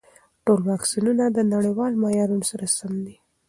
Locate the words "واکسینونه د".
0.71-1.39